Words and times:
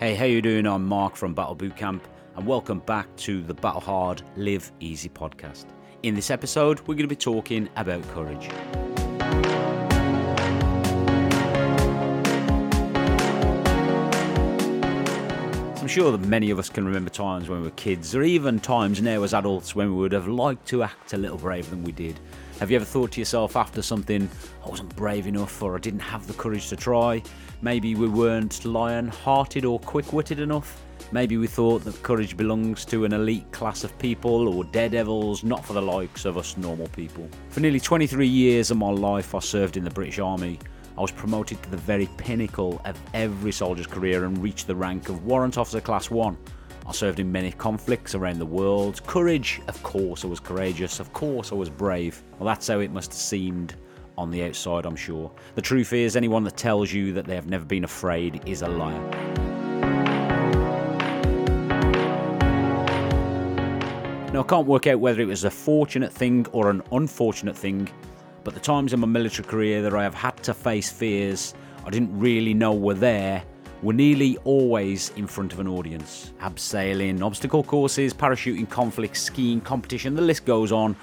Hey, 0.00 0.14
how 0.14 0.24
you 0.24 0.40
doing? 0.40 0.66
I'm 0.66 0.86
Mark 0.86 1.14
from 1.14 1.34
Battle 1.34 1.54
Bootcamp, 1.54 2.00
and 2.34 2.46
welcome 2.46 2.78
back 2.78 3.14
to 3.16 3.42
the 3.42 3.52
Battle 3.52 3.82
Hard, 3.82 4.22
Live 4.34 4.72
Easy 4.80 5.10
podcast. 5.10 5.66
In 6.02 6.14
this 6.14 6.30
episode, 6.30 6.80
we're 6.80 6.94
going 6.94 7.00
to 7.00 7.06
be 7.06 7.14
talking 7.14 7.68
about 7.76 8.02
courage. 8.14 8.48
I'm 15.78 15.86
sure 15.86 16.10
that 16.12 16.26
many 16.26 16.48
of 16.48 16.58
us 16.58 16.70
can 16.70 16.86
remember 16.86 17.10
times 17.10 17.50
when 17.50 17.58
we 17.58 17.66
were 17.66 17.72
kids, 17.72 18.14
or 18.14 18.22
even 18.22 18.58
times 18.58 19.02
now 19.02 19.22
as 19.22 19.34
adults 19.34 19.74
when 19.74 19.88
we 19.88 20.00
would 20.00 20.12
have 20.12 20.28
liked 20.28 20.66
to 20.68 20.82
act 20.82 21.12
a 21.12 21.18
little 21.18 21.36
braver 21.36 21.68
than 21.68 21.84
we 21.84 21.92
did. 21.92 22.18
Have 22.60 22.70
you 22.70 22.76
ever 22.76 22.84
thought 22.84 23.12
to 23.12 23.20
yourself 23.22 23.56
after 23.56 23.80
something, 23.80 24.28
I 24.62 24.68
wasn't 24.68 24.94
brave 24.94 25.26
enough, 25.26 25.62
or 25.62 25.76
I 25.76 25.78
didn't 25.78 26.00
have 26.00 26.26
the 26.26 26.34
courage 26.34 26.68
to 26.68 26.76
try? 26.76 27.22
Maybe 27.62 27.94
we 27.94 28.06
weren't 28.06 28.66
lion 28.66 29.08
hearted 29.08 29.64
or 29.64 29.78
quick 29.78 30.12
witted 30.12 30.40
enough? 30.40 30.82
Maybe 31.10 31.38
we 31.38 31.46
thought 31.46 31.84
that 31.84 32.02
courage 32.02 32.36
belongs 32.36 32.84
to 32.84 33.06
an 33.06 33.14
elite 33.14 33.50
class 33.50 33.82
of 33.82 33.98
people 33.98 34.46
or 34.46 34.64
daredevils, 34.64 35.42
not 35.42 35.64
for 35.64 35.72
the 35.72 35.80
likes 35.80 36.26
of 36.26 36.36
us 36.36 36.58
normal 36.58 36.88
people. 36.88 37.26
For 37.48 37.60
nearly 37.60 37.80
23 37.80 38.26
years 38.26 38.70
of 38.70 38.76
my 38.76 38.90
life, 38.90 39.34
I 39.34 39.38
served 39.38 39.78
in 39.78 39.84
the 39.84 39.90
British 39.90 40.18
Army. 40.18 40.58
I 40.98 41.00
was 41.00 41.12
promoted 41.12 41.62
to 41.62 41.70
the 41.70 41.78
very 41.78 42.10
pinnacle 42.18 42.82
of 42.84 43.00
every 43.14 43.52
soldier's 43.52 43.86
career 43.86 44.26
and 44.26 44.36
reached 44.36 44.66
the 44.66 44.76
rank 44.76 45.08
of 45.08 45.24
Warrant 45.24 45.56
Officer 45.56 45.80
Class 45.80 46.10
1. 46.10 46.36
I 46.86 46.92
served 46.92 47.20
in 47.20 47.30
many 47.30 47.52
conflicts 47.52 48.14
around 48.14 48.38
the 48.38 48.46
world. 48.46 49.04
Courage, 49.06 49.60
of 49.68 49.82
course, 49.82 50.24
I 50.24 50.28
was 50.28 50.40
courageous. 50.40 51.00
Of 51.00 51.12
course, 51.12 51.52
I 51.52 51.54
was 51.54 51.70
brave. 51.70 52.22
Well, 52.38 52.46
that's 52.46 52.66
how 52.66 52.80
it 52.80 52.90
must 52.90 53.12
have 53.12 53.20
seemed 53.20 53.76
on 54.18 54.30
the 54.30 54.44
outside, 54.44 54.86
I'm 54.86 54.96
sure. 54.96 55.30
The 55.54 55.62
truth 55.62 55.92
is, 55.92 56.16
anyone 56.16 56.44
that 56.44 56.56
tells 56.56 56.92
you 56.92 57.12
that 57.12 57.26
they 57.26 57.34
have 57.34 57.48
never 57.48 57.64
been 57.64 57.84
afraid 57.84 58.42
is 58.46 58.62
a 58.62 58.68
liar. 58.68 59.00
Now, 64.32 64.40
I 64.40 64.46
can't 64.46 64.66
work 64.66 64.86
out 64.86 65.00
whether 65.00 65.20
it 65.20 65.26
was 65.26 65.44
a 65.44 65.50
fortunate 65.50 66.12
thing 66.12 66.46
or 66.52 66.70
an 66.70 66.82
unfortunate 66.92 67.56
thing, 67.56 67.88
but 68.44 68.54
the 68.54 68.60
times 68.60 68.92
in 68.92 69.00
my 69.00 69.06
military 69.06 69.46
career 69.46 69.82
that 69.82 69.94
I 69.94 70.02
have 70.02 70.14
had 70.14 70.42
to 70.44 70.54
face 70.54 70.90
fears 70.90 71.54
I 71.84 71.90
didn't 71.90 72.18
really 72.18 72.54
know 72.54 72.74
were 72.74 72.94
there 72.94 73.42
were 73.82 73.92
nearly 73.92 74.36
always 74.44 75.10
in 75.16 75.26
front 75.26 75.52
of 75.52 75.60
an 75.60 75.68
audience. 75.68 76.32
Abseiling, 76.40 77.22
obstacle 77.22 77.62
courses, 77.62 78.12
parachuting 78.12 78.68
conflicts, 78.68 79.22
skiing 79.22 79.60
competition, 79.60 80.14
the 80.14 80.22
list 80.22 80.44
goes 80.44 80.72
on. 80.72 80.96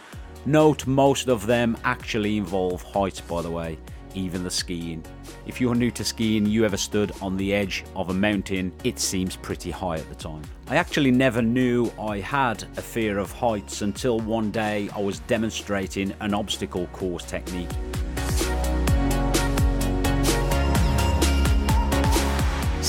Note 0.45 0.88
most 0.88 1.28
of 1.28 1.45
them 1.45 1.75
actually 1.84 2.38
involve 2.38 2.81
heights, 2.84 3.19
by 3.22 3.42
the 3.42 3.52
way, 3.52 3.78
even 4.14 4.44
the 4.44 4.50
skiing. 4.50 5.03
If 5.45 5.59
you're 5.59 5.75
new 5.75 5.92
to 5.92 6.03
skiing, 6.03 6.45
you 6.45 6.66
ever 6.66 6.78
stood 6.78 7.11
on 7.22 7.38
the 7.38 7.53
edge 7.53 7.86
of 7.95 8.09
a 8.09 8.14
mountain, 8.14 8.72
it 8.84 9.00
seems 9.00 9.36
pretty 9.36 9.72
high 9.72 9.95
at 9.95 10.08
the 10.09 10.16
time. 10.16 10.41
I 10.67 10.75
actually 10.75 11.12
never 11.12 11.41
knew 11.41 11.91
I 12.00 12.19
had 12.19 12.64
a 12.78 12.81
fear 12.81 13.17
of 13.17 13.31
heights 13.31 13.81
until 13.81 14.19
one 14.19 14.52
day 14.52 14.89
I 14.95 15.00
was 15.00 15.19
demonstrating 15.22 16.14
an 16.19 16.34
obstacle 16.34 16.88
course 16.88 17.23
technique. 17.23 17.69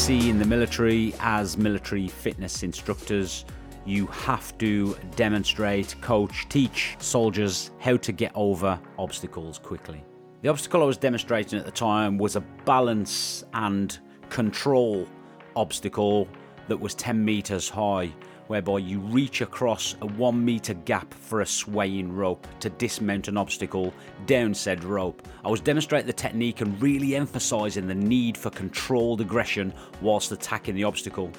See, 0.09 0.31
in 0.31 0.39
the 0.39 0.47
military, 0.47 1.13
as 1.21 1.59
military 1.59 2.09
fitness 2.09 2.63
instructors, 2.63 3.45
you 3.85 4.07
have 4.07 4.57
to 4.57 4.97
demonstrate, 5.17 6.01
coach, 6.01 6.49
teach 6.49 6.97
soldiers 6.99 7.73
how 7.79 7.99
to 7.99 8.11
get 8.11 8.33
over 8.35 8.81
obstacles 8.99 9.59
quickly. 9.59 10.03
The 10.41 10.49
obstacle 10.49 10.83
I 10.83 10.87
was 10.87 10.97
demonstrating 10.97 11.59
at 11.59 11.67
the 11.67 11.71
time 11.71 12.17
was 12.17 12.37
a 12.37 12.41
balance 12.65 13.45
and 13.53 13.99
control 14.31 15.07
obstacle 15.55 16.27
that 16.69 16.81
was 16.81 16.95
10 16.95 17.23
meters 17.23 17.69
high 17.69 18.11
whereby 18.49 18.79
you 18.79 18.99
reach 18.99 19.41
across 19.41 19.95
a 20.03 20.07
one 20.07 20.45
meter 20.45 20.75
gap 20.75 21.15
for 21.15 21.41
a 21.41 21.47
swaying 21.47 22.15
rope 22.15 22.47
to 22.61 22.71
dismount 22.71 23.29
an 23.29 23.37
obstacle 23.37 23.95
down 24.27 24.53
said 24.53 24.83
rope. 24.85 25.27
I 25.45 25.49
was 25.49 25.61
demonstrating 25.61 26.07
the 26.07 26.13
technique 26.13 26.61
and 26.61 26.81
really 26.83 27.15
emphasizing 27.15 27.87
the 27.87 27.95
need 27.95 28.37
for 28.37 28.51
controlled 28.51 29.21
aggression 29.21 29.73
whilst 30.03 30.33
attacking 30.33 30.75
the 30.75 30.85
obstacle. 30.85 31.31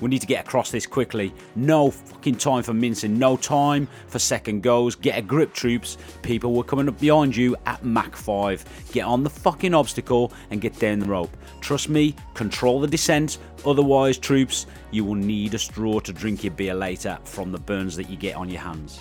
We 0.00 0.08
need 0.08 0.20
to 0.20 0.26
get 0.26 0.46
across 0.46 0.70
this 0.70 0.86
quickly. 0.86 1.32
No 1.54 1.90
fucking 1.90 2.36
time 2.36 2.62
for 2.62 2.74
mincing. 2.74 3.18
No 3.18 3.36
time 3.36 3.88
for 4.08 4.18
second 4.18 4.62
goals. 4.62 4.94
Get 4.94 5.18
a 5.18 5.22
grip, 5.22 5.54
troops. 5.54 5.96
People 6.22 6.52
were 6.52 6.64
coming 6.64 6.88
up 6.88 6.98
behind 7.00 7.34
you 7.34 7.56
at 7.66 7.84
Mach 7.84 8.14
5. 8.14 8.64
Get 8.92 9.04
on 9.04 9.22
the 9.22 9.30
fucking 9.30 9.74
obstacle 9.74 10.32
and 10.50 10.60
get 10.60 10.78
down 10.78 10.98
the 10.98 11.06
rope. 11.06 11.34
Trust 11.60 11.88
me, 11.88 12.14
control 12.34 12.80
the 12.80 12.86
descent. 12.86 13.38
Otherwise, 13.64 14.18
troops, 14.18 14.66
you 14.90 15.04
will 15.04 15.14
need 15.14 15.54
a 15.54 15.58
straw 15.58 16.00
to 16.00 16.12
drink 16.12 16.44
your 16.44 16.52
beer 16.52 16.74
later 16.74 17.18
from 17.24 17.50
the 17.50 17.58
burns 17.58 17.96
that 17.96 18.10
you 18.10 18.16
get 18.16 18.36
on 18.36 18.48
your 18.48 18.60
hands. 18.60 19.00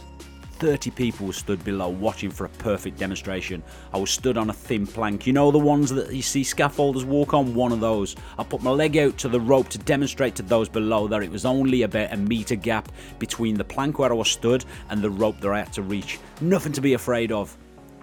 30 0.60 0.92
people 0.92 1.34
stood 1.34 1.64
below 1.66 1.90
watching 1.90 2.32
for 2.32 2.46
a 2.46 2.50
perfect 2.50 2.98
demonstration. 2.98 3.62
I 3.94 3.98
was 3.98 4.10
stood 4.10 4.38
on 4.38 4.50
a 4.50 4.54
thin 4.54 4.88
plank. 4.88 5.28
You 5.28 5.34
know 5.34 5.52
the 5.52 5.60
ones 5.60 5.90
that 5.92 6.14
you 6.14 6.22
see 6.22 6.44
scaffolders 6.44 7.04
walk 7.04 7.34
on? 7.34 7.54
One 7.54 7.72
of 7.72 7.82
those. 7.82 8.16
I 8.40 8.44
put 8.44 8.64
my 8.64 8.72
leg 8.72 8.98
out 8.98 9.18
to 9.20 9.28
the 9.28 9.40
rope 9.40 9.68
to 9.70 9.78
demonstrate 9.80 10.36
to 10.36 10.44
those 10.44 10.70
below 10.70 11.08
that 11.08 11.24
it 11.24 11.32
was 11.32 11.46
only 11.46 11.82
about 11.82 12.14
a 12.14 12.18
metre 12.18 12.56
gap 12.56 12.90
between 13.20 13.56
the 13.56 13.64
plank 13.64 14.00
where 14.00 14.12
I 14.12 14.16
was 14.16 14.30
stood 14.30 14.64
and 14.90 15.02
the 15.02 15.10
rope 15.10 15.40
that 15.42 15.52
I 15.52 15.60
had 15.60 15.74
to 15.74 15.82
reach. 15.82 16.20
Nothing 16.40 16.74
to 16.74 16.82
be 16.82 16.94
afraid 16.94 17.32
of. 17.32 17.56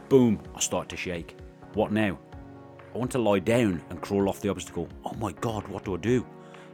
Boom, 0.09 0.41
I 0.55 0.61
start 0.61 0.89
to 0.91 0.97
shake. 0.97 1.37
What 1.73 1.91
now? 1.91 2.19
I 2.95 2.99
want 2.99 3.11
to 3.13 3.19
lie 3.19 3.39
down 3.39 3.83
and 3.89 4.01
crawl 4.03 4.29
off 4.29 4.43
the 4.43 4.51
obstacle. 4.51 4.89
Oh 5.07 5.15
my 5.15 5.33
god, 5.33 5.67
what 5.69 5.85
do 5.85 5.95
I 5.95 5.99
do? 5.99 6.27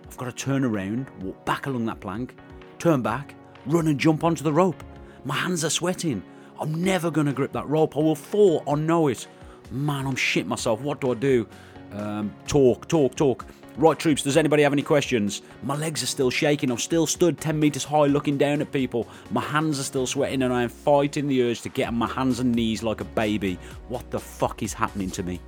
I've 0.09 0.17
got 0.17 0.25
to 0.25 0.33
turn 0.33 0.65
around, 0.65 1.07
walk 1.21 1.45
back 1.45 1.67
along 1.67 1.87
that 1.87 2.01
plank, 2.01 2.37
turn 2.81 3.03
back, 3.03 3.37
run 3.67 3.87
and 3.87 4.01
jump 4.01 4.25
onto 4.25 4.43
the 4.43 4.53
rope. 4.53 4.83
My 5.25 5.35
hands 5.35 5.65
are 5.65 5.71
sweating. 5.71 6.23
I'm 6.61 6.83
never 6.83 7.11
going 7.11 7.27
to 7.27 7.33
grip 7.33 7.53
that 7.53 7.69
rope. 7.69 7.97
I 7.97 8.01
will 8.01 8.15
fall. 8.15 8.63
I 8.67 8.75
know 8.75 9.09
it. 9.09 9.27
Man, 9.71 10.07
I'm 10.07 10.17
shit 10.17 10.47
myself. 10.47 10.81
What 10.81 11.01
do 11.01 11.13
I 11.13 11.15
do? 11.15 11.47
Um, 11.93 12.35
talk, 12.47 12.89
talk, 12.89 13.15
talk. 13.15 13.47
Right, 13.77 13.97
troops, 13.97 14.23
does 14.23 14.37
anybody 14.37 14.65
have 14.65 14.73
any 14.73 14.83
questions? 14.83 15.43
My 15.63 15.77
legs 15.77 16.03
are 16.03 16.07
still 16.07 16.31
shaking. 16.31 16.73
I've 16.73 16.81
still 16.81 17.07
stood 17.07 17.41
10 17.41 17.61
metres 17.61 17.85
high 17.85 18.07
looking 18.07 18.37
down 18.37 18.61
at 18.61 18.73
people. 18.73 19.07
My 19.31 19.41
hands 19.41 19.79
are 19.79 19.85
still 19.85 20.07
sweating 20.07 20.43
and 20.43 20.53
I 20.53 20.65
am 20.65 20.69
fighting 20.69 21.29
the 21.29 21.45
urge 21.45 21.61
to 21.61 21.69
get 21.69 21.87
on 21.87 21.95
my 21.95 22.09
hands 22.09 22.41
and 22.41 22.53
knees 22.53 22.83
like 22.83 23.01
a 23.01 23.05
baby. 23.05 23.57
What 23.87 24.11
the 24.11 24.19
fuck 24.19 24.65
is 24.65 24.73
happening 24.73 25.13
to 25.13 25.23
me? 25.23 25.41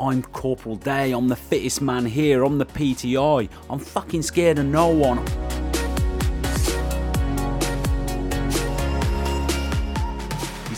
I'm 0.00 0.22
Corporal 0.22 0.76
Day. 0.76 1.12
I'm 1.12 1.28
the 1.28 1.36
fittest 1.36 1.82
man 1.82 2.06
here. 2.06 2.44
I'm 2.44 2.56
the 2.56 2.66
PTI. 2.66 3.50
I'm 3.68 3.78
fucking 3.78 4.22
scared 4.22 4.58
of 4.58 4.64
no 4.64 4.88
one. 4.88 5.22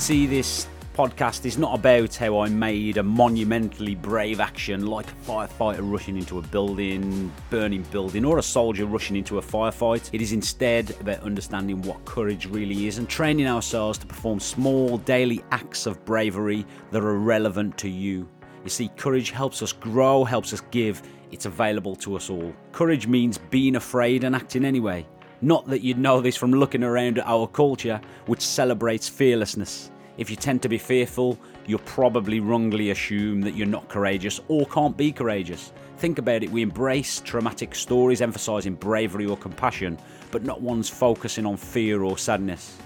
See, 0.07 0.25
this 0.25 0.69
podcast 0.95 1.45
is 1.47 1.59
not 1.59 1.77
about 1.77 2.15
how 2.15 2.39
I 2.39 2.49
made 2.49 2.97
a 2.97 3.03
monumentally 3.03 3.97
brave 3.97 4.39
action 4.39 4.87
like 4.87 5.11
a 5.11 5.15
firefighter 5.29 5.81
rushing 5.81 6.17
into 6.17 6.39
a 6.39 6.43
building, 6.43 7.33
burning 7.51 7.83
building, 7.91 8.25
or 8.25 8.39
a 8.39 8.43
soldier 8.43 8.87
rushing 8.87 9.17
into 9.17 9.39
a 9.39 9.43
firefight. 9.43 10.09
It 10.13 10.23
is 10.23 10.33
instead 10.33 10.95
about 11.01 11.23
understanding 11.23 11.83
what 11.83 12.05
courage 12.05 12.47
really 12.47 12.87
is 12.87 12.99
and 12.99 13.09
training 13.09 13.49
ourselves 13.49 13.99
to 13.99 14.07
perform 14.07 14.39
small 14.39 14.99
daily 14.99 15.43
acts 15.51 15.87
of 15.87 16.05
bravery 16.05 16.65
that 16.93 17.03
are 17.03 17.19
relevant 17.19 17.77
to 17.79 17.89
you. 17.89 18.29
You 18.63 18.71
see, 18.71 18.91
courage 18.97 19.33
helps 19.33 19.61
us 19.61 19.73
grow, 19.73 20.23
helps 20.23 20.53
us 20.53 20.63
give. 20.71 21.03
It's 21.33 21.47
available 21.47 21.97
to 21.97 22.15
us 22.15 22.31
all. 22.31 22.55
Courage 22.71 23.09
means 23.09 23.39
being 23.39 23.75
afraid 23.75 24.23
and 24.23 24.37
acting 24.37 24.65
anyway. 24.65 25.05
Not 25.43 25.67
that 25.67 25.83
you'd 25.83 25.99
know 25.99 26.21
this 26.21 26.37
from 26.37 26.53
looking 26.53 26.85
around 26.85 27.19
at 27.19 27.27
our 27.27 27.49
culture, 27.49 28.01
which 28.27 28.41
celebrates 28.41 29.09
fearlessness. 29.09 29.91
If 30.19 30.31
you 30.31 30.37
tend 30.37 30.63
to 30.63 30.69
be 30.69 30.79
fearful, 30.79 31.39
you'll 31.67 31.81
probably 31.81 32.41
wrongly 32.41 32.91
assume 32.91 33.43
that 33.43 33.55
you're 33.55 33.67
not 33.67 33.89
courageous 33.89 34.41
or 34.49 34.65
can't 34.67 34.97
be 34.97 35.13
courageous. 35.13 35.73
Think 35.99 36.19
about 36.19 36.43
it, 36.43 36.51
we 36.51 36.63
embrace 36.63 37.21
traumatic 37.21 37.75
stories 37.75 38.21
emphasising 38.21 38.75
bravery 38.75 39.27
or 39.27 39.37
compassion, 39.37 39.99
but 40.31 40.45
not 40.45 40.61
ones 40.61 40.89
focusing 40.89 41.45
on 41.45 41.57
fear 41.57 42.03
or 42.03 42.17
sadness. 42.17 42.79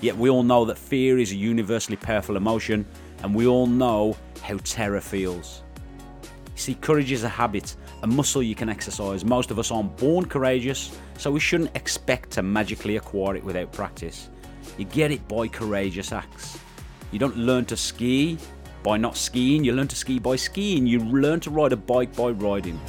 Yet 0.00 0.16
we 0.16 0.30
all 0.30 0.42
know 0.42 0.64
that 0.64 0.78
fear 0.78 1.18
is 1.18 1.32
a 1.32 1.36
universally 1.36 1.96
powerful 1.96 2.36
emotion, 2.36 2.86
and 3.22 3.34
we 3.34 3.46
all 3.46 3.66
know 3.66 4.16
how 4.42 4.56
terror 4.64 5.00
feels. 5.00 5.62
See, 6.54 6.74
courage 6.74 7.12
is 7.12 7.24
a 7.24 7.28
habit, 7.28 7.76
a 8.02 8.06
muscle 8.06 8.42
you 8.42 8.54
can 8.54 8.68
exercise. 8.68 9.24
Most 9.24 9.50
of 9.50 9.58
us 9.58 9.70
aren't 9.70 9.96
born 9.98 10.26
courageous, 10.26 10.98
so 11.18 11.30
we 11.30 11.40
shouldn't 11.40 11.74
expect 11.76 12.30
to 12.32 12.42
magically 12.42 12.96
acquire 12.96 13.36
it 13.36 13.44
without 13.44 13.72
practice. 13.72 14.30
You 14.78 14.86
get 14.86 15.10
it 15.10 15.26
by 15.28 15.48
courageous 15.48 16.12
acts. 16.12 16.58
You 17.12 17.18
don't 17.18 17.36
learn 17.36 17.64
to 17.66 17.76
ski 17.76 18.38
by 18.82 18.96
not 18.96 19.16
skiing, 19.16 19.64
you 19.64 19.72
learn 19.72 19.88
to 19.88 19.96
ski 19.96 20.18
by 20.18 20.36
skiing. 20.36 20.86
You 20.86 21.00
learn 21.00 21.40
to 21.40 21.50
ride 21.50 21.72
a 21.72 21.76
bike 21.76 22.14
by 22.14 22.30
riding. 22.30 22.80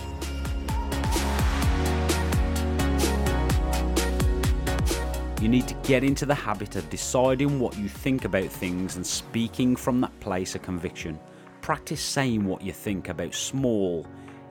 You 5.41 5.49
need 5.49 5.67
to 5.69 5.73
get 5.83 6.03
into 6.03 6.27
the 6.27 6.35
habit 6.35 6.75
of 6.75 6.87
deciding 6.91 7.59
what 7.59 7.75
you 7.75 7.89
think 7.89 8.25
about 8.25 8.45
things 8.45 8.95
and 8.95 9.05
speaking 9.05 9.75
from 9.75 9.99
that 10.01 10.17
place 10.19 10.53
of 10.53 10.61
conviction. 10.61 11.19
Practice 11.61 11.99
saying 11.99 12.45
what 12.45 12.61
you 12.61 12.71
think 12.71 13.09
about 13.09 13.33
small, 13.33 14.05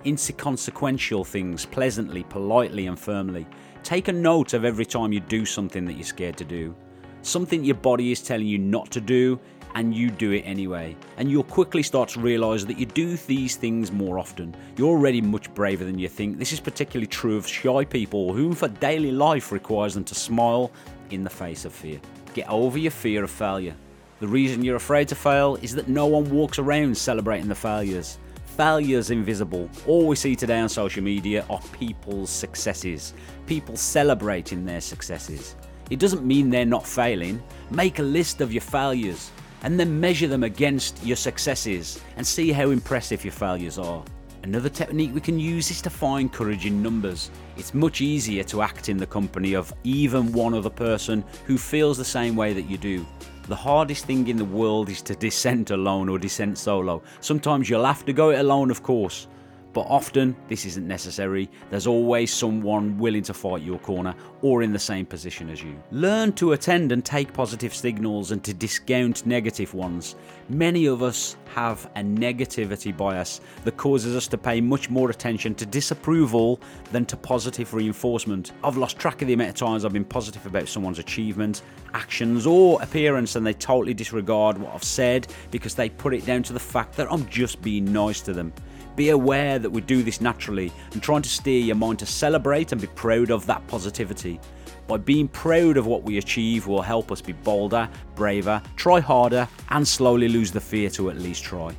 inconsequential 0.04 1.24
things 1.24 1.64
pleasantly, 1.64 2.24
politely, 2.24 2.88
and 2.88 2.98
firmly. 2.98 3.46
Take 3.84 4.08
a 4.08 4.12
note 4.12 4.52
of 4.52 4.64
every 4.64 4.84
time 4.84 5.12
you 5.12 5.20
do 5.20 5.46
something 5.46 5.84
that 5.84 5.92
you're 5.92 6.02
scared 6.02 6.36
to 6.38 6.44
do. 6.44 6.74
Something 7.22 7.64
your 7.64 7.76
body 7.76 8.10
is 8.10 8.20
telling 8.20 8.46
you 8.48 8.58
not 8.58 8.90
to 8.90 9.00
do, 9.00 9.38
and 9.74 9.94
you 9.94 10.10
do 10.10 10.32
it 10.32 10.42
anyway. 10.42 10.96
And 11.16 11.30
you'll 11.30 11.44
quickly 11.44 11.82
start 11.82 12.08
to 12.10 12.20
realize 12.20 12.66
that 12.66 12.78
you 12.78 12.86
do 12.86 13.16
these 13.16 13.56
things 13.56 13.92
more 13.92 14.18
often. 14.18 14.54
You're 14.76 14.88
already 14.88 15.20
much 15.20 15.52
braver 15.54 15.84
than 15.84 15.98
you 15.98 16.08
think. 16.08 16.38
This 16.38 16.52
is 16.52 16.60
particularly 16.60 17.06
true 17.06 17.36
of 17.36 17.46
shy 17.46 17.84
people, 17.84 18.32
whom 18.32 18.54
for 18.54 18.68
daily 18.68 19.12
life 19.12 19.52
requires 19.52 19.94
them 19.94 20.04
to 20.04 20.14
smile 20.14 20.70
in 21.10 21.24
the 21.24 21.30
face 21.30 21.64
of 21.64 21.72
fear. 21.72 22.00
Get 22.34 22.48
over 22.48 22.78
your 22.78 22.90
fear 22.90 23.24
of 23.24 23.30
failure. 23.30 23.74
The 24.20 24.28
reason 24.28 24.62
you're 24.62 24.76
afraid 24.76 25.08
to 25.08 25.14
fail 25.14 25.56
is 25.62 25.74
that 25.74 25.88
no 25.88 26.06
one 26.06 26.30
walks 26.30 26.58
around 26.58 26.96
celebrating 26.96 27.48
the 27.48 27.54
failures. 27.54 28.18
Failure's 28.56 29.10
invisible. 29.10 29.70
All 29.86 30.06
we 30.06 30.16
see 30.16 30.36
today 30.36 30.60
on 30.60 30.68
social 30.68 31.02
media 31.02 31.46
are 31.48 31.60
people's 31.72 32.28
successes, 32.28 33.14
people 33.46 33.76
celebrating 33.76 34.66
their 34.66 34.82
successes. 34.82 35.56
It 35.88 35.98
doesn't 35.98 36.24
mean 36.24 36.50
they're 36.50 36.66
not 36.66 36.86
failing. 36.86 37.42
Make 37.70 37.98
a 37.98 38.02
list 38.02 38.40
of 38.40 38.52
your 38.52 38.60
failures 38.60 39.30
and 39.62 39.78
then 39.78 40.00
measure 40.00 40.26
them 40.26 40.44
against 40.44 41.04
your 41.04 41.16
successes 41.16 42.00
and 42.16 42.26
see 42.26 42.52
how 42.52 42.70
impressive 42.70 43.24
your 43.24 43.32
failures 43.32 43.78
are. 43.78 44.04
Another 44.42 44.70
technique 44.70 45.14
we 45.14 45.20
can 45.20 45.38
use 45.38 45.70
is 45.70 45.82
to 45.82 45.90
find 45.90 46.32
courage 46.32 46.64
in 46.64 46.82
numbers. 46.82 47.30
It's 47.58 47.74
much 47.74 48.00
easier 48.00 48.42
to 48.44 48.62
act 48.62 48.88
in 48.88 48.96
the 48.96 49.06
company 49.06 49.54
of 49.54 49.72
even 49.84 50.32
one 50.32 50.54
other 50.54 50.70
person 50.70 51.22
who 51.44 51.58
feels 51.58 51.98
the 51.98 52.04
same 52.04 52.36
way 52.36 52.54
that 52.54 52.62
you 52.62 52.78
do. 52.78 53.06
The 53.48 53.56
hardest 53.56 54.06
thing 54.06 54.28
in 54.28 54.36
the 54.36 54.44
world 54.44 54.88
is 54.88 55.02
to 55.02 55.14
dissent 55.26 55.72
alone 55.72 56.08
or 56.08 56.18
dissent 56.18 56.56
solo. 56.56 57.02
Sometimes 57.20 57.68
you'll 57.68 57.84
have 57.84 58.06
to 58.06 58.14
go 58.14 58.30
it 58.30 58.40
alone, 58.40 58.70
of 58.70 58.82
course, 58.82 59.26
but 59.72 59.82
often 59.82 60.36
this 60.48 60.64
isn't 60.66 60.86
necessary. 60.86 61.48
There's 61.70 61.86
always 61.86 62.32
someone 62.32 62.98
willing 62.98 63.22
to 63.24 63.34
fight 63.34 63.62
your 63.62 63.78
corner 63.78 64.14
or 64.42 64.62
in 64.62 64.72
the 64.72 64.78
same 64.78 65.06
position 65.06 65.50
as 65.50 65.62
you. 65.62 65.76
Learn 65.90 66.32
to 66.34 66.52
attend 66.52 66.92
and 66.92 67.04
take 67.04 67.32
positive 67.32 67.74
signals 67.74 68.30
and 68.30 68.42
to 68.44 68.54
discount 68.54 69.26
negative 69.26 69.74
ones. 69.74 70.16
Many 70.48 70.86
of 70.86 71.02
us 71.02 71.36
have 71.54 71.90
a 71.96 72.00
negativity 72.00 72.96
bias 72.96 73.40
that 73.64 73.76
causes 73.76 74.16
us 74.16 74.28
to 74.28 74.38
pay 74.38 74.60
much 74.60 74.88
more 74.88 75.10
attention 75.10 75.54
to 75.56 75.66
disapproval 75.66 76.60
than 76.92 77.04
to 77.06 77.16
positive 77.16 77.74
reinforcement. 77.74 78.52
I've 78.64 78.76
lost 78.76 78.98
track 78.98 79.20
of 79.22 79.28
the 79.28 79.34
amount 79.34 79.50
of 79.50 79.56
times 79.56 79.84
I've 79.84 79.92
been 79.92 80.04
positive 80.04 80.46
about 80.46 80.68
someone's 80.68 80.98
achievement, 80.98 81.62
actions, 81.94 82.46
or 82.46 82.80
appearance 82.82 83.36
and 83.36 83.46
they 83.46 83.54
totally 83.54 83.94
disregard 83.94 84.58
what 84.58 84.74
I've 84.74 84.84
said 84.84 85.26
because 85.50 85.74
they 85.74 85.88
put 85.88 86.14
it 86.14 86.24
down 86.24 86.42
to 86.44 86.52
the 86.52 86.60
fact 86.60 86.96
that 86.96 87.10
I'm 87.10 87.28
just 87.28 87.60
being 87.62 87.92
nice 87.92 88.20
to 88.22 88.32
them. 88.32 88.52
Be 89.00 89.08
aware 89.08 89.58
that 89.58 89.70
we 89.70 89.80
do 89.80 90.02
this 90.02 90.20
naturally 90.20 90.70
and 90.92 91.02
trying 91.02 91.22
to 91.22 91.28
steer 91.30 91.58
your 91.58 91.74
mind 91.74 92.00
to 92.00 92.04
celebrate 92.04 92.72
and 92.72 92.78
be 92.78 92.86
proud 92.88 93.30
of 93.30 93.46
that 93.46 93.66
positivity. 93.66 94.38
By 94.86 94.98
being 94.98 95.26
proud 95.26 95.78
of 95.78 95.86
what 95.86 96.02
we 96.02 96.18
achieve 96.18 96.66
will 96.66 96.82
help 96.82 97.10
us 97.10 97.22
be 97.22 97.32
bolder, 97.32 97.88
braver, 98.14 98.60
try 98.76 99.00
harder, 99.00 99.48
and 99.70 99.88
slowly 99.88 100.28
lose 100.28 100.52
the 100.52 100.60
fear 100.60 100.90
to 100.90 101.08
at 101.08 101.16
least 101.16 101.42
try. 101.42 101.74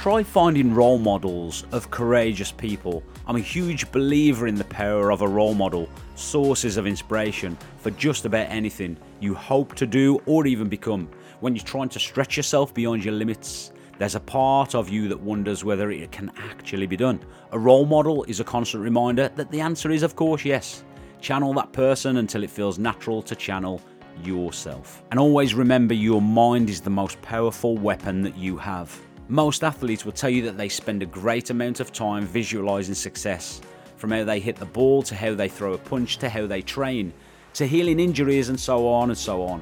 Try 0.00 0.24
finding 0.24 0.74
role 0.74 0.98
models 0.98 1.66
of 1.70 1.92
courageous 1.92 2.50
people. 2.50 3.04
I'm 3.28 3.36
a 3.36 3.38
huge 3.38 3.92
believer 3.92 4.48
in 4.48 4.56
the 4.56 4.64
power 4.64 5.12
of 5.12 5.22
a 5.22 5.28
role 5.28 5.54
model, 5.54 5.88
sources 6.16 6.76
of 6.76 6.88
inspiration 6.88 7.56
for 7.76 7.92
just 7.92 8.24
about 8.24 8.48
anything 8.48 8.96
you 9.20 9.36
hope 9.36 9.76
to 9.76 9.86
do 9.86 10.20
or 10.26 10.48
even 10.48 10.68
become 10.68 11.08
when 11.42 11.56
you're 11.56 11.64
trying 11.64 11.88
to 11.88 11.98
stretch 11.98 12.36
yourself 12.36 12.72
beyond 12.72 13.04
your 13.04 13.14
limits, 13.14 13.72
there's 13.98 14.14
a 14.14 14.20
part 14.20 14.76
of 14.76 14.88
you 14.88 15.08
that 15.08 15.20
wonders 15.20 15.64
whether 15.64 15.90
it 15.90 16.12
can 16.12 16.30
actually 16.36 16.86
be 16.86 16.96
done. 16.96 17.18
A 17.50 17.58
role 17.58 17.84
model 17.84 18.22
is 18.24 18.38
a 18.38 18.44
constant 18.44 18.80
reminder 18.84 19.28
that 19.34 19.50
the 19.50 19.60
answer 19.60 19.90
is, 19.90 20.04
of 20.04 20.14
course, 20.14 20.44
yes. 20.44 20.84
Channel 21.20 21.52
that 21.54 21.72
person 21.72 22.18
until 22.18 22.44
it 22.44 22.50
feels 22.50 22.78
natural 22.78 23.22
to 23.22 23.34
channel 23.34 23.80
yourself. 24.22 25.02
And 25.10 25.18
always 25.18 25.52
remember 25.52 25.94
your 25.94 26.22
mind 26.22 26.70
is 26.70 26.80
the 26.80 26.90
most 26.90 27.20
powerful 27.22 27.76
weapon 27.76 28.22
that 28.22 28.36
you 28.36 28.56
have. 28.58 28.96
Most 29.26 29.64
athletes 29.64 30.04
will 30.04 30.12
tell 30.12 30.30
you 30.30 30.42
that 30.42 30.56
they 30.56 30.68
spend 30.68 31.02
a 31.02 31.06
great 31.06 31.50
amount 31.50 31.80
of 31.80 31.92
time 31.92 32.24
visualizing 32.24 32.94
success, 32.94 33.60
from 33.96 34.12
how 34.12 34.22
they 34.22 34.38
hit 34.38 34.54
the 34.54 34.66
ball 34.66 35.02
to 35.02 35.16
how 35.16 35.34
they 35.34 35.48
throw 35.48 35.72
a 35.72 35.78
punch 35.78 36.18
to 36.18 36.28
how 36.28 36.46
they 36.46 36.62
train, 36.62 37.12
to 37.54 37.66
healing 37.66 37.98
injuries 37.98 38.48
and 38.48 38.60
so 38.60 38.86
on 38.86 39.10
and 39.10 39.18
so 39.18 39.42
on. 39.42 39.60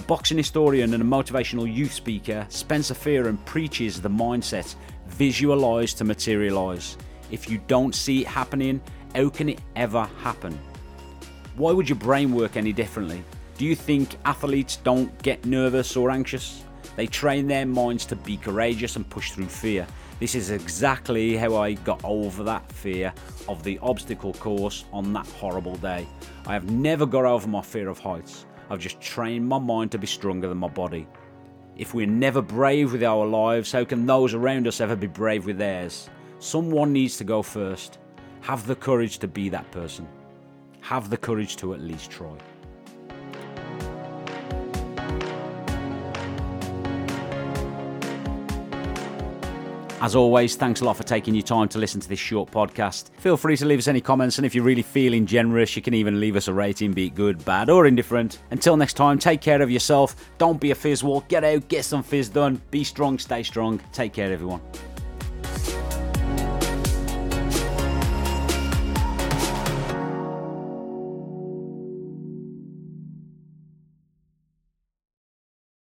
A 0.00 0.02
boxing 0.02 0.38
historian 0.38 0.94
and 0.94 1.02
a 1.02 1.06
motivational 1.06 1.70
youth 1.70 1.92
speaker, 1.92 2.46
Spencer 2.48 2.94
Fearon 2.94 3.36
preaches 3.44 4.00
the 4.00 4.08
mindset 4.08 4.74
visualize 5.08 5.92
to 5.92 6.04
materialize. 6.04 6.96
If 7.30 7.50
you 7.50 7.60
don't 7.66 7.94
see 7.94 8.22
it 8.22 8.26
happening, 8.26 8.80
how 9.14 9.28
can 9.28 9.50
it 9.50 9.60
ever 9.76 10.08
happen? 10.22 10.58
Why 11.54 11.72
would 11.72 11.86
your 11.86 11.98
brain 11.98 12.32
work 12.32 12.56
any 12.56 12.72
differently? 12.72 13.22
Do 13.58 13.66
you 13.66 13.76
think 13.76 14.16
athletes 14.24 14.76
don't 14.76 15.22
get 15.22 15.44
nervous 15.44 15.94
or 15.98 16.10
anxious? 16.10 16.64
They 16.96 17.06
train 17.06 17.46
their 17.46 17.66
minds 17.66 18.06
to 18.06 18.16
be 18.16 18.38
courageous 18.38 18.96
and 18.96 19.06
push 19.06 19.32
through 19.32 19.48
fear. 19.48 19.86
This 20.18 20.34
is 20.34 20.50
exactly 20.50 21.36
how 21.36 21.56
I 21.56 21.74
got 21.74 22.00
over 22.04 22.42
that 22.44 22.72
fear 22.72 23.12
of 23.50 23.62
the 23.64 23.78
obstacle 23.80 24.32
course 24.32 24.86
on 24.94 25.12
that 25.12 25.26
horrible 25.26 25.76
day. 25.76 26.08
I 26.46 26.54
have 26.54 26.70
never 26.70 27.04
got 27.04 27.26
over 27.26 27.46
my 27.46 27.60
fear 27.60 27.90
of 27.90 27.98
heights. 27.98 28.46
I've 28.70 28.78
just 28.78 29.00
trained 29.00 29.48
my 29.48 29.58
mind 29.58 29.90
to 29.92 29.98
be 29.98 30.06
stronger 30.06 30.48
than 30.48 30.58
my 30.58 30.68
body. 30.68 31.08
If 31.76 31.92
we're 31.92 32.06
never 32.06 32.40
brave 32.40 32.92
with 32.92 33.02
our 33.02 33.26
lives, 33.26 33.72
how 33.72 33.84
can 33.84 34.06
those 34.06 34.32
around 34.32 34.68
us 34.68 34.80
ever 34.80 34.94
be 34.94 35.08
brave 35.08 35.44
with 35.44 35.58
theirs? 35.58 36.08
Someone 36.38 36.92
needs 36.92 37.16
to 37.16 37.24
go 37.24 37.42
first. 37.42 37.98
Have 38.42 38.66
the 38.66 38.76
courage 38.76 39.18
to 39.18 39.28
be 39.28 39.48
that 39.48 39.70
person. 39.72 40.06
Have 40.82 41.10
the 41.10 41.16
courage 41.16 41.56
to 41.56 41.74
at 41.74 41.80
least 41.80 42.10
try. 42.10 42.36
As 50.02 50.16
always, 50.16 50.56
thanks 50.56 50.80
a 50.80 50.84
lot 50.84 50.96
for 50.96 51.02
taking 51.02 51.34
your 51.34 51.42
time 51.42 51.68
to 51.68 51.78
listen 51.78 52.00
to 52.00 52.08
this 52.08 52.18
short 52.18 52.50
podcast. 52.50 53.10
Feel 53.18 53.36
free 53.36 53.54
to 53.58 53.66
leave 53.66 53.78
us 53.78 53.86
any 53.86 54.00
comments, 54.00 54.38
and 54.38 54.46
if 54.46 54.54
you're 54.54 54.64
really 54.64 54.80
feeling 54.80 55.26
generous, 55.26 55.76
you 55.76 55.82
can 55.82 55.92
even 55.92 56.18
leave 56.18 56.36
us 56.36 56.48
a 56.48 56.54
rating, 56.54 56.92
be 56.92 57.08
it 57.08 57.14
good, 57.14 57.44
bad, 57.44 57.68
or 57.68 57.86
indifferent. 57.86 58.38
Until 58.50 58.78
next 58.78 58.94
time, 58.94 59.18
take 59.18 59.42
care 59.42 59.60
of 59.60 59.70
yourself. 59.70 60.16
Don't 60.38 60.58
be 60.58 60.70
a 60.70 60.74
fizzwall. 60.74 61.28
Get 61.28 61.44
out, 61.44 61.68
get 61.68 61.84
some 61.84 62.02
fizz 62.02 62.30
done. 62.30 62.62
Be 62.70 62.82
strong, 62.82 63.18
stay 63.18 63.42
strong. 63.42 63.78
Take 63.92 64.14
care, 64.14 64.32
everyone. 64.32 64.62